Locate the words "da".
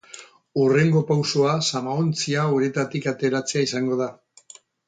4.05-4.13